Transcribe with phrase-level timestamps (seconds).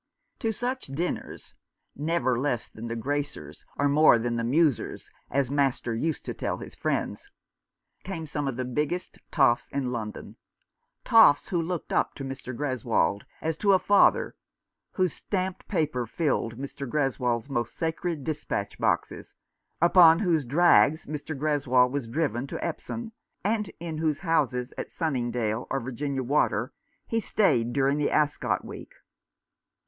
[0.39, 1.53] To such dinners
[1.95, 6.57] —"never less than the Gracers or more than the Musers, as master used to tell
[6.57, 7.29] his friends"—
[8.03, 10.37] came some of the biggest toffs in London,
[11.05, 12.51] toffs who looked up to Mr.
[12.51, 14.33] Greswold as to a father,
[14.93, 16.89] whose stamped paper filled Mr.
[16.89, 19.35] Greswold's most sacred despatch boxes,
[19.79, 21.37] upon whose drags Mr.
[21.37, 22.89] Greswold was driven to 235 Rough Justice.
[23.43, 26.73] Epsom, and in whose houses, at Sunningdale or Virginia Water,
[27.05, 28.95] he stayed during the Ascot week.